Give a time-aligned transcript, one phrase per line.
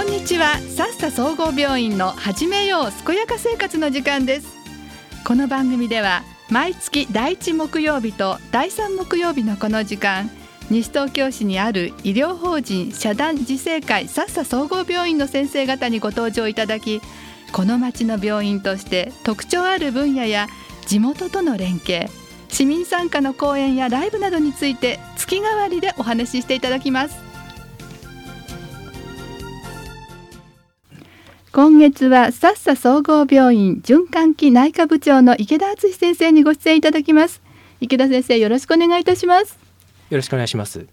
[0.00, 0.56] こんにちは。
[0.56, 4.48] さっさ総合病院の始めよう健やか生活の時間です。
[5.26, 10.30] この番組では毎月第1木曜日と第3木曜日のこの時間
[10.70, 17.02] 西東京市にある医療法人社団自生会さっさ総合病院の先生方にご登場いただき
[17.52, 20.46] この町の病院として特徴ある分野や
[20.86, 22.08] 地元との連携
[22.48, 27.29] 市民参加の講演やライブなどについて月替わりでお話ししていただきます。
[31.62, 37.42] 今月はさっさ総合病院循環器内科部長の池田敦先生にご出演いただきます。
[37.82, 39.58] 池田先生よろしくお願いいたします。
[40.08, 40.86] よろしくお願いします。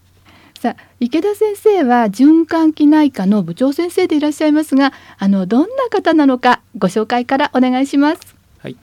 [0.60, 8.36] さあ池田先生は循環器内科の部長先生でいらっしゃいますがあのどんな方なのかご紹介からお願いします。
[8.60, 8.76] はい、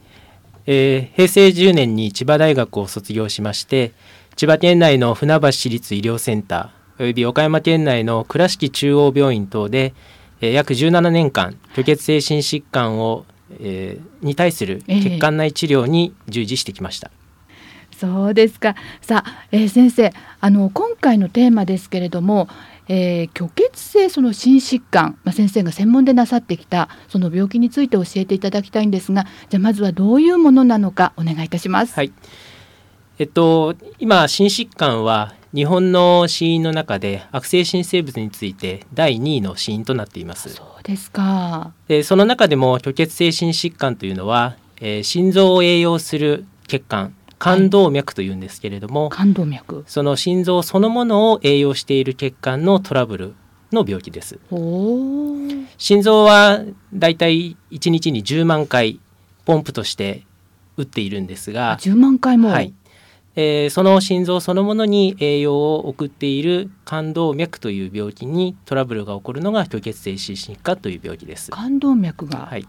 [0.65, 3.93] えー、平成10年に千葉大学を卒業しまして
[4.37, 9.93] 千葉県内の船橋市立医療センターおよび岡山県内の倉敷中央病院等で
[10.45, 13.25] えー、約17年間虚血性心疾患を、
[13.61, 17.11] えー、に対する血管内治療に従事してきました。
[17.93, 22.49] えー、そうですかさあ、えー、先生あの今回のテーマですけれども、
[22.89, 31.95] えー、虚血性その心疾患、まあ、先生が専門でなさってきたその病気について教えていただきたいんですがじゃあまずはどういうものなのかお願いいたします。
[31.95, 32.13] はい
[33.17, 40.49] えっと、今心疾患は日本の死因の中で悪性新生物について第2位の死因となっています。
[40.49, 41.73] そうですか。
[41.87, 49.85] でその中でも虚血性心疾患というのは、えー、心臓を栄養する血管冠動脈というんですけれども、はい、冠動脈。
[49.87, 53.35] その心臓そのものを栄養している血管のトラブル
[53.71, 54.41] の病気です。
[55.79, 58.99] 心臓はだいたい1日に10万回
[59.45, 60.25] ポンプとして
[60.77, 62.75] 打っているんですが10万回も、はい、
[63.37, 71.51] えー、その心臓そのものに栄養を送っている冠動脈という病気にトラブルが起こるのが虚血性心疾患という病気です。
[71.51, 72.67] 冠動脈が、はい、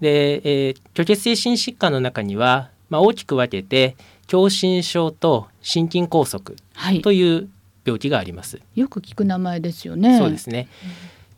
[0.00, 3.96] で、えー、虚血性心疾患の中には、まあ、大きく分けて
[4.28, 7.48] 狭心症と心筋梗塞という
[7.84, 8.56] 病気があります。
[8.56, 10.18] はい、よく聞く名前ですよね。
[10.18, 10.68] そうですね。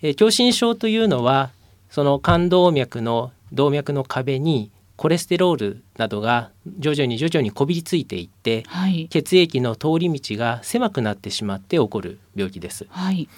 [0.03, 1.51] えー、狭心症というのは
[1.89, 6.51] その冠動脈の動脈の壁にコレステロールなどが
[6.81, 12.85] 徐々に徐々にこびりついていって、はい、血液の通り道が狭くなってしまって起こる病気です。
[12.91, 13.29] はい、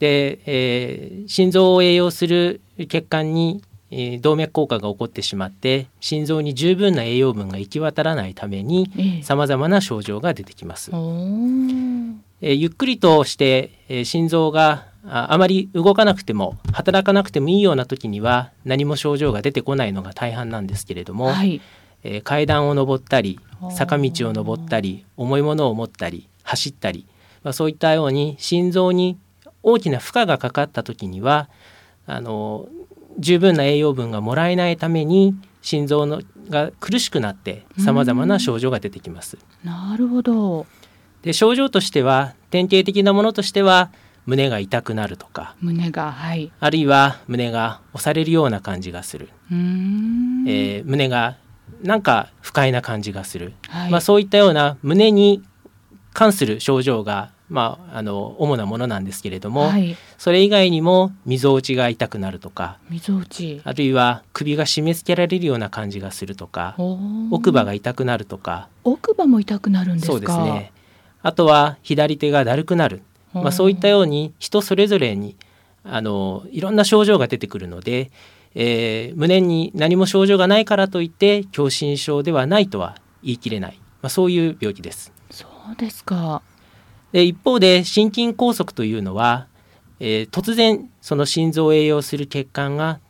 [0.00, 2.60] で、えー、心臓を栄養する
[2.90, 10.90] 血管に、えー、動脈硬化が起こってしまって心臓に十分な栄養分が行き渡らないためにさまざまな症状が出てきます。
[10.90, 21.60] えー、ゆっくりとして、えー、心臓があまり動かなくても働かなくてもいいような時には何も症状が出てこないのが大半なんですけれども、はい、
[22.02, 27.06] えー、階段を上ったり坂道を上ったり重いものを持ったり走ったり、
[27.42, 29.18] まあ、そういったように心臓に
[29.62, 31.48] 大きな負荷がかかった時には
[32.06, 32.68] あの
[33.18, 39.36] 十分な栄養分がもらえないために心臓のが苦しくなってさまざまな症状が出てきます。
[39.64, 40.66] なるほど。
[41.22, 43.90] で症状としては典型的なものとしては
[44.28, 45.56] 胸が痛くなるとか。
[45.62, 46.52] 胸がはい。
[46.60, 51.38] あるいは胸が押されるような感じがする、えー、胸が
[51.82, 55.42] なんか不快な感じがする、はい、まあ、そういったような胸に
[56.12, 62.76] 関する症状が、まあ、あの主なものなんですけれども、はい、それ以外にもみぞおちが痛くなるとか。
[62.90, 63.62] みぞおち。
[63.64, 66.76] あるいは首が締め付けられるような感じがするとか。
[67.30, 68.68] 奥歯が痛くなるとか。
[68.84, 70.72] 奥歯も痛くなるんですそうですね。
[71.22, 73.02] あとは左手がだるくなる
[73.32, 75.36] まあ、そういったように人それぞれに
[75.84, 78.10] あのいろんな症状が出てくるので、
[78.54, 85.12] えー、胸に何も症状がないからといって狭心症ではないとは言い切れない、まあ、そういう病気です。
[85.30, 86.42] そうですか。
[87.12, 89.46] で一方で心筋梗塞というのは、
[90.00, 93.00] えー、突然その心臓を栄養する血管が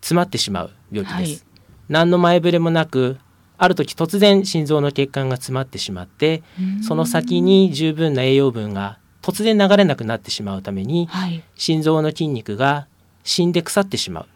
[0.00, 1.44] 詰まってしまう病気です。
[1.44, 3.18] はい、何の前触れもなく
[3.56, 6.44] ある時突然心臓の血管が詰まってしまって
[6.86, 12.86] その先に十分な栄養分が突然流れなくなってしまうために、はい、心臓の筋肉が
[13.24, 14.26] 死んで腐ってしまう。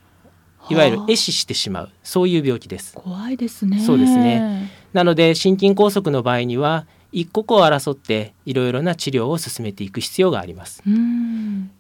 [0.70, 1.90] いわゆる壊死してしまう。
[2.02, 2.94] そういう病気です。
[2.94, 3.80] 怖いですね。
[3.80, 4.70] そうですね。
[4.92, 10.82] なので心筋梗塞の場合には一刻を争っていろいろな治療を進めていく必要があります。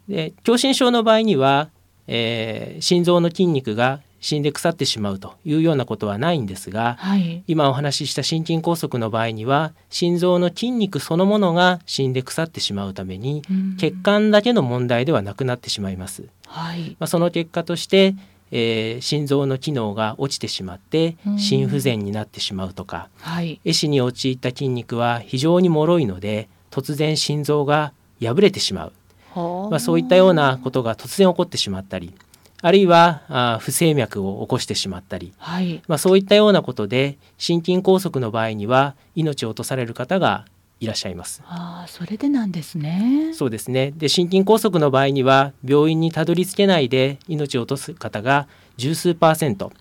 [0.08, 1.70] で狭心症の場合には、
[2.06, 13.42] えー、心臓の筋肉が死んで腐ってしまうというようなことはないんですが、はい、今お話しした心筋梗塞の場合には心臓の筋肉そのものが死んで腐ってしまうために、
[13.78, 16.24] 血管だけの問題ではなくなってしまいます。
[16.46, 18.14] はい、まあ、その結果として
[18.54, 28.92] えー、心臓の機能が落ちてしまって心不全になってしまうとか、はい、壊死に陥った筋肉は非常に脆いので突然心臓が破れてしまう。
[29.34, 32.12] まあ、そういったようなことが突然起こってしまったり
[32.62, 40.46] あるいはあ不整脈を起こしてしまったり、はい、まあ、そういったようなことで心筋梗塞の場合には命を落とされる方が
[40.78, 41.42] いらっしゃいます。
[41.46, 43.32] ああ、それでなんですね。
[43.34, 43.92] そうですね。
[43.96, 49.72] で、心筋梗塞の場合には病院にたどり着けないで命を落とす方が十数パーセント、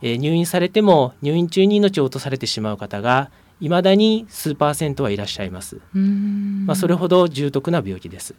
[0.00, 3.30] えー、入院されても入院中に命を落とされてしまう方が
[3.60, 5.80] いまだに数パーセントはいらっしゃいます。
[5.94, 8.34] まあ、それほど重篤な病気です。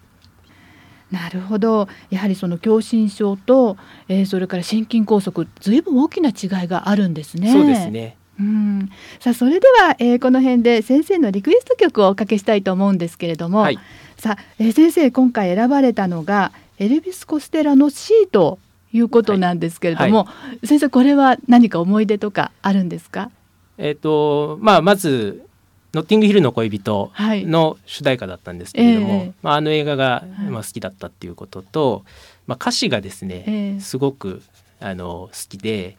[1.12, 1.88] なるほど。
[2.10, 7.52] やはりその狭心症と、えー、それから心筋梗塞ずいぶん大きな違いがあるんですね。
[7.52, 8.18] そうですね。
[8.40, 8.90] うん。
[9.20, 13.80] さあそれでは、えー、この辺で先生のリクエスト曲をおかけしたいと思うんですけれども、はい、
[14.18, 18.60] さあ、えー、先生今回選ばれたのがエルビス・コステラの C と
[18.92, 20.26] いうことなんですけれども、はい。
[20.26, 23.30] はい、先生これは何か思い出とかあるんですか？
[23.78, 25.46] えっ、とまあまず
[25.96, 29.24] ノッティングヒルの恋人の主題歌だったんですけれども、はいえ。
[29.30, 32.04] ー、まあ、あの映画が、まあ、好きだったっていうことと、
[32.48, 34.44] まあ、歌詞がですね、えー、すごく
[34.82, 35.98] あの好きで、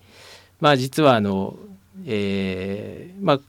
[0.61, 1.57] まあ、実はあの、
[2.05, 3.41] えー、まあ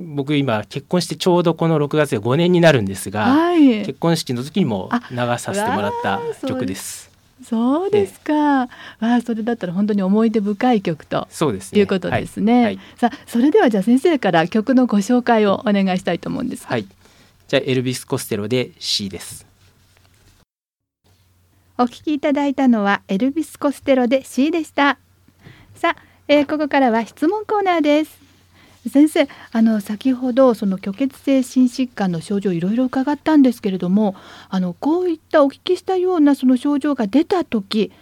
[0.00, 7.07] 僕今結婚してちょうどこの6月で5年になるんですが、はい、結婚式の時にも流させてもらった曲です。
[7.42, 8.62] そうですか。
[8.62, 8.68] あ
[9.00, 12.64] あ、それだったら本当に思い出深い曲とそうです、ね、いうことですね。
[12.64, 16.86] はい、さあ、それではじゃあ先生から曲のご紹介をお願いしたいと思うんですはい。
[17.46, 19.46] じゃあエルビスコステロで C です。
[21.78, 24.98] お聞きいただいたのはエルビスコステロで C でした。
[25.76, 28.27] さあ、えー、ここからは質問コーナーです。
[28.90, 34.14] 先生あの先ほどその虚血性心疾患の症状いろいろ伺ったんですけれども
[34.48, 37.92] あのこういったお聞きしたようなその症状が出た時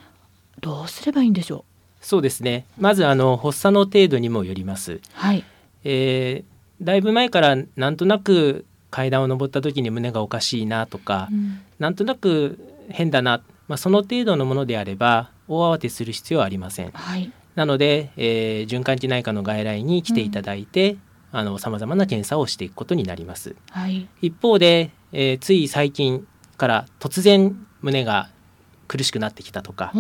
[0.61, 1.65] どうすればいいんでしょ
[2.03, 2.05] う？
[2.05, 2.67] そうですね。
[2.79, 5.45] まずあの発作の程度にもよります、はい。
[5.83, 12.59] えー、だいぶ前からなんとなく階段を上った時に胸がおかしいなとか、うん、なんとなく
[12.89, 16.91] 変だな、まあ、その程度のものであれば大慌てする必要はありません。
[16.93, 20.99] はいなので、えー、循環器内科の外来に来ていただいて、
[21.59, 23.57] さまざまな検査をしていくことになります。
[23.71, 26.27] はい、一方で、えー、つい最近
[26.57, 28.29] から突然胸が
[28.89, 29.93] 苦しくなってきたとか、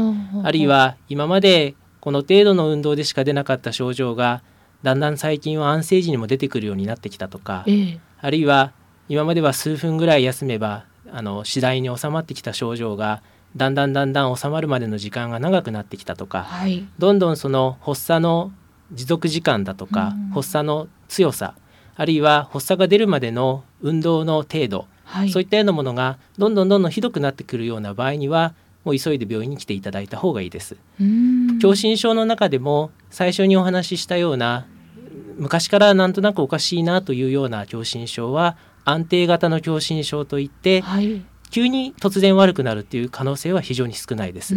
[0.44, 4.42] あるいは今までこの程度の運動でしか出なかった症状が
[4.82, 8.72] だんだん最近は安静時にも出てくるようになってきたとか、えー、あるいは
[9.08, 13.22] 今までは数分ぐらい休めばあの次第に収まってきた症状が
[13.56, 18.52] だんだんだんだん収まるまでの時間が長くなってきたとか、はい、どんどんその発作の
[18.92, 21.54] 持続時間だとか、うん、発作の強さ
[21.96, 28.54] あるいは発作が出るまでの運動の程度、はい、そういったようなものがどんどんどんどんひどくなってくるような場合には
[28.84, 30.76] もう急いで病院に来ていただいた方がいいです。
[31.60, 34.66] 狭心症の中でも最初にお話ししたような
[35.38, 44.54] 昔からなんとなくおかしいなというような狭心症は安定型の狭心症といって、はい、急に突然悪くなるっていう可能性は非常に少ないです。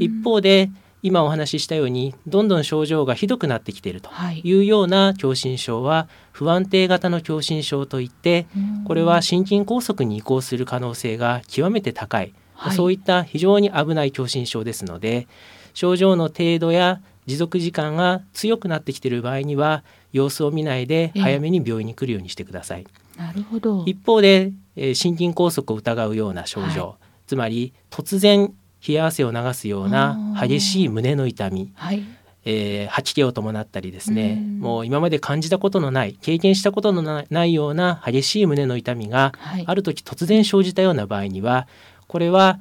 [0.00, 0.70] 一方で
[1.02, 4.54] 今お話ししたようにどんどん症状がひどくなってきているとい。
[4.54, 8.46] うような狭心症は不安定型の狭心症といって
[8.86, 15.28] これは心筋梗塞に移行する可能性が極めて高い、はい、そういった非常に危ない狭心症ですので
[15.74, 22.86] 症状の程度や持続時間が強くなってきている場合には様子を見ないで早めに病院に来るようにしてください。
[23.16, 23.84] なるほど。
[23.86, 26.96] 一方で、えー、心筋梗塞を疑うような症状、はい、
[27.26, 28.52] つまり突然
[28.86, 32.04] 冷や汗を流すような激しい胸の痛み、はい、
[32.44, 34.36] えー、吐き気を伴ったりですね。
[34.36, 41.66] もう今まで感じたことのない経験したことのないような激しい胸の痛みが、はい、ある時突然生じたような場合には
[42.06, 42.58] これは、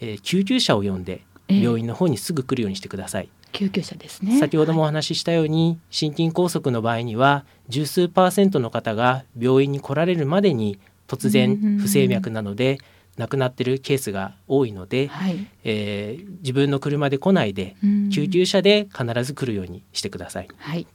[0.00, 3.28] えー、救急車を呼んで病院の方にすぐ来るようにしてください。
[3.52, 4.38] 救急車ですね。
[4.38, 12.78] 先ほどもお話ししたように、はい、心筋梗塞の場合には十数パーセントの方が病院に来られるまでに突然不整脈なので
[13.16, 17.76] 亡くなってるケースが多いので、はい、えー、自分の車で来ないで
[18.10, 20.48] 救急車で必ず来るようにしてください。
[20.56, 20.86] はい、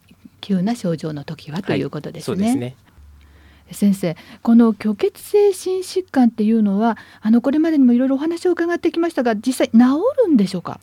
[0.42, 2.44] 急な症状の時はということですね。
[2.44, 2.76] はい、すね。
[3.72, 9.78] 先生この虚血性心疾患っていうのはあのこれまでにもいろいろお話を伺ってきましたが実際治
[10.26, 10.80] るんでしょうか、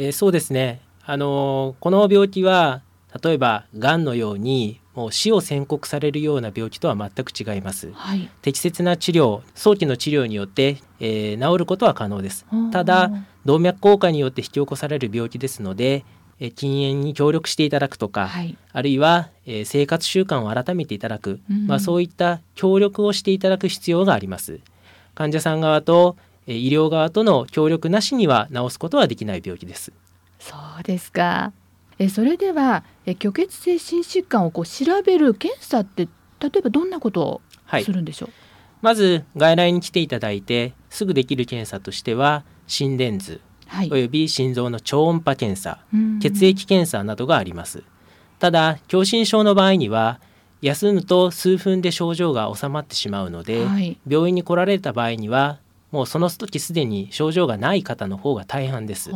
[0.00, 0.80] えー、そうですね。
[1.04, 2.82] あのこの病気は
[3.22, 12.46] 例えばがんのようにもう死を宣告されるような病気とは全く違います、はい、適切な治療早期の治療によって、えー、治ることは可能です。
[12.72, 13.10] ただ
[13.44, 16.04] 動脈硬化によって引き起こされる病気ですので
[16.40, 24.60] え禁煙に協力していただくとか、はい、あるいは、えー、生活習慣を改めていただく、うん、まあ、そういった協力をしていただく必要があります。
[25.14, 29.92] 患者さん側と、えー、医療側との協力なしには治すことはできない病気です。
[30.38, 31.52] そうですか。
[31.98, 36.08] えそれではえ虚血性心疾患をこう調べる検査って
[36.40, 37.40] 例えばどんなことを
[37.82, 38.36] するんでしょう、はい、
[38.80, 45.80] まず外来に来ていただいてすぐできる検査としては心電図、はい、および心臓の超音波検査、
[46.22, 47.82] 血液検査などがあります。
[48.38, 50.20] ただ狭心症の場合には
[50.62, 55.58] 休むと数分で症状が治まってしまうので、はい、病院に来られた場合には
[55.90, 59.10] もうその時すでに症状がない方の方が大半です。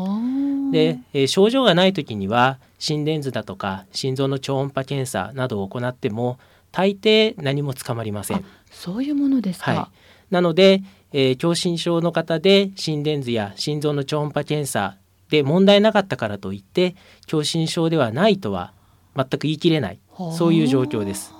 [0.72, 6.38] で、えー、症状がない時には心電図だとか心臓の超音波検査などを行っても
[6.72, 8.44] 大抵何もつかまりません。
[8.70, 9.72] そういうものですか。
[9.72, 9.90] は
[10.30, 14.96] い、なので、えー、狭心症の方で心電図や心臓の超音波検査
[15.30, 16.96] で問題なかったからといって
[17.28, 18.72] 狭心症ではないとは
[19.16, 20.00] 全く言い切れない
[20.36, 21.32] そういう状況です。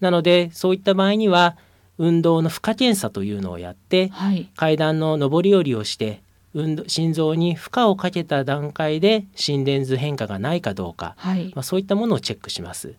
[0.00, 1.56] なのでそういった場合には
[1.98, 6.22] 運動の負荷検査というのをやって、はい、階段の上り下りをして
[6.54, 12.94] 運動心臓に負荷をかけた段階で心電図変化がないかどうか、はい、まあ、そういったものをチェックします。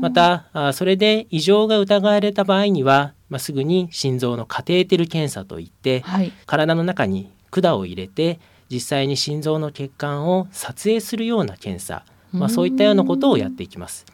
[0.00, 8.38] またあそれで異常が疑われた場合には、まあ、すぐに心臓のカテーテル検査といって、はい、体の中に管を入れて
[8.70, 14.06] 実際に心臓の血管を撮影するような検査、まあ、そういったようなことをやっていきます。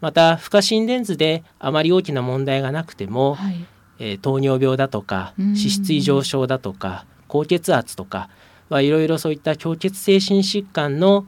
[0.00, 3.66] また負荷心電図であまり大きな問題がなくても、はい、
[3.98, 8.28] えー、糖尿病だとか脂質異常症だとか高血圧とか
[8.70, 11.26] いろいろそういった虚血性心疾患の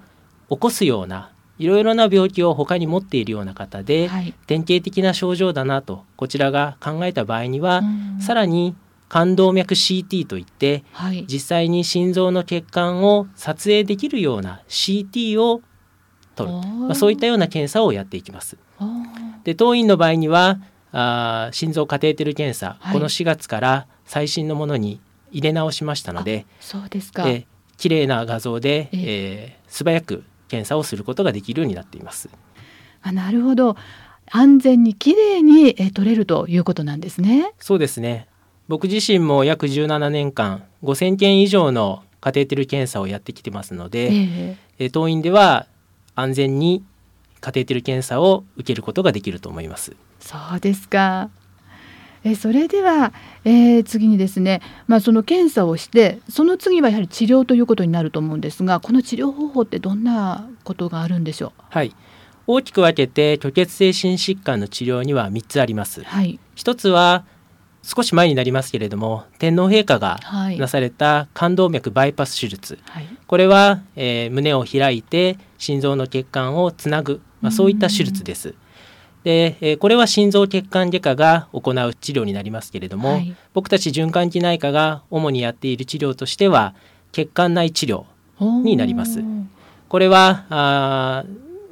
[0.50, 7.82] 起こすようないろいろな病気を他に持っているような方で、はい、典型的な症状だなとこちらが考えた場合には、
[8.18, 8.74] さらに
[9.10, 15.60] 冠動脈 CT といって、はい、実際に心臓の血管を撮影できるような CT を
[16.44, 18.56] 取る、まあ、そういったような検査をやっていきます。
[19.44, 20.58] で当院の場合には
[20.92, 32.28] あ心臓カテーテル検査、はい、この4月から最新のものに入れ直しましたのでそうですか、え綺麗な画像で、えー、素早く検査をすることができるようになっています。
[33.02, 33.76] あなるほど。
[34.30, 37.52] 安全に綺麗に、え取れるということなんですね。
[37.58, 38.28] そうですね。
[38.68, 44.10] 僕自身も約17年間5000件以上のカテーテル検査をやってきてますので、
[44.78, 45.66] えー、当院では
[46.14, 46.84] 安全に
[47.40, 49.96] カテーテル検査を受けることができると思います。
[50.20, 51.30] そうですか。
[52.22, 53.14] えそれでは、
[53.44, 61.62] えー、次にですね、まあ、その検査をしてその次はやはり治療ということになると思うんですがこの治療方法ってどんなことがあるんでしょう？
[61.70, 61.94] はい
[62.46, 66.02] 大きく分けて虚血性心疾患の治療には3つあります。
[66.02, 67.24] はい、1つは
[67.82, 70.20] 少し前になりますけれども天皇陛下が
[70.58, 78.54] なされた冠動脈バイパス手術、はい、これは、えー、胸を開いて心臓の血管をつなぐ、まあ、そういった手術です。
[79.24, 86.74] で、えー、これは心臓血管外科が行う治療になりますけれども、はい、僕たち循環器内科が主にやっている治療としては
[87.12, 88.04] 血管内治療
[88.40, 89.22] になります。
[89.88, 91.24] これはあ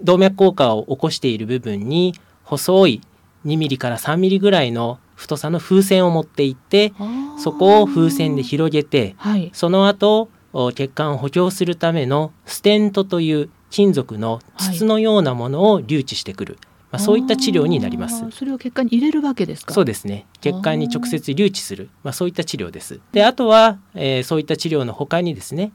[0.03, 3.01] 動脈硬化を起こしている部分に細い
[3.47, 6.95] 2ミリから3ミリぐらいの太さの風船を持っていって
[7.39, 10.31] そこを風船で広げて、はい、その後
[10.75, 18.25] 血管を補強するためのステントという金属の筒のようなものを留置してくる、はい、まあ、そういった治療になります。
[18.31, 19.75] それを血管に入れるわけですか？
[19.75, 20.27] そうですね。
[20.41, 21.91] 血管に直接留置する。
[22.03, 23.01] まあ、そういった治療です。
[23.13, 25.73] であとは、えー、そういった治療の他にですね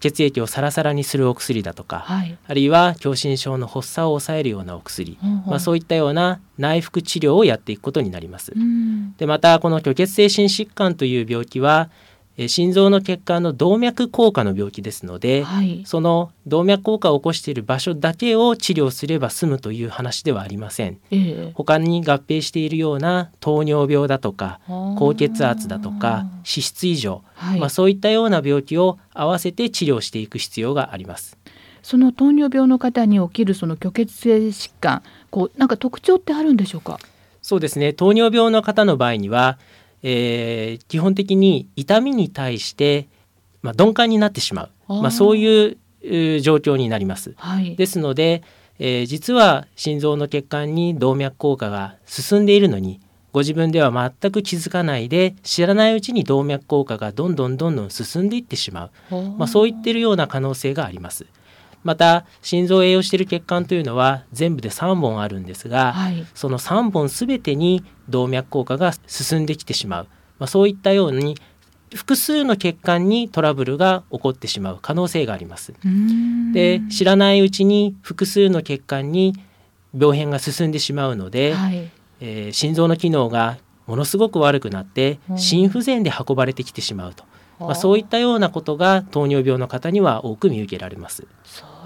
[0.00, 5.32] 血液をサラサラにするお薬だとか、はい、あるいは狭心症の発作を抑えるようなお薬、うんう。
[5.34, 8.52] ん、まあ、そういったような内服治療をやっていくことになります。
[9.18, 11.90] でまたこの虚血性心疾患という病気は
[12.38, 31.38] え心臓の血管の動脈硬化の病気ですので、はい、その動脈硬化を起こしている場所だけを治療すれば済むという話ではありません、えー、他に合併しているような糖尿病だとか高血圧だとか脂質異常、はい、まあ、そういったような病気を合わせて治療していく必要があります。
[31.82, 36.98] その糖尿病の方に起きるその虚血性疾患こうなんか特徴ってあるんでしょうか？
[37.42, 37.92] そうですね。
[37.92, 39.56] 糖尿病の方の場合には
[40.08, 43.08] えー、基本的に痛みに対して、
[43.60, 44.70] まあ、鈍感になってしまう。
[44.88, 47.34] まあ、そういう状況になります。
[47.36, 48.44] はい、ですので、
[48.78, 53.00] えー、実は心臓の血管に動脈硬化が進んでいるのに
[53.32, 61.26] ご自分では全く気づかないで知らないうちに動脈硬化がどんどんどんどん進んでいってしまう、まあ、そういってるような可能性があります。
[61.86, 70.08] また心臓を栄養している血管というのは全部で3本あるんですが、はい、その3本全てに動脈硬化が進んできてしまう、
[70.40, 71.36] まあ、そういったように
[71.94, 75.74] 複数の血管にトラブルが起こってしまう可能性があります。
[76.52, 79.34] で知らないうちに複数の血管に
[79.96, 81.88] 病変が進んでしまうので、はい、
[82.20, 87.24] えー、心臓の機能がものすごく悪くなって心不全で運ばれてきてしまうと。
[87.58, 91.26] まあ、そういったようなことが糖尿病の方には多く見受けられます。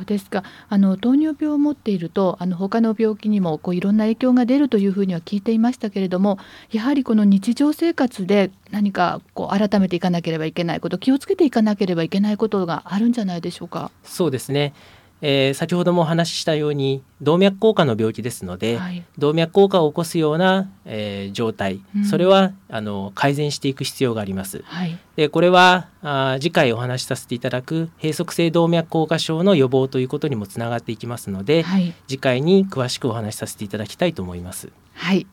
[0.02, 6.38] うですかあの糖尿病を持っているとあの他の病気にもこういろんな影響が出るというふうには聞いていましたけれども
[6.71, 13.90] やはりこの日常生活で何かこう改めていかなければいけないこと気をつけていかなければいけないことがあるんじゃないでしょうか？
[14.04, 14.73] そうですね
[15.22, 24.62] えー、先ほどもお話ししたように動脈硬化の病気ですので、はい、動脈硬化を起こすような、えー、状態、うん、それはあの改善していく必要があります。
[24.64, 34.70] はい、でこれはあ次回お話しさせていただく閉塞性動脈硬化症の予防ということにもつながっていきますので、はい、次回に詳しくお話しさせていただきたいと思います。
[34.94, 35.26] はい。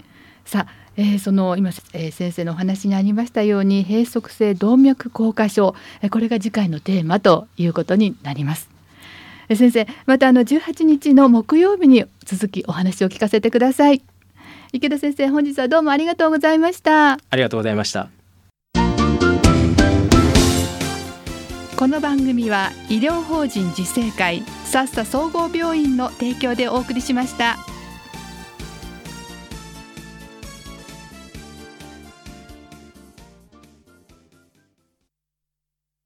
[0.46, 8.77] さあ、えー、その今、えー、先生のお話にありましたように閉塞性動脈硬化症、えー、これが次回のテーマということになります。
[9.56, 14.04] 先生またあの18日の木曜日に続きお話を聞かせてください。
[14.74, 17.14] 池田先生本日はどうもありがとうございました。
[17.14, 18.10] ありがとうございました。
[21.78, 27.58] この番組は医療法人自生会さっさ総合病院の提供でお送りしました。